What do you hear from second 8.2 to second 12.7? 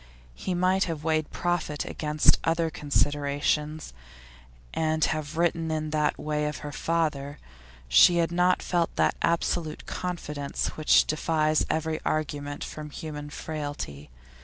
not felt that absolute confidence which defies every argument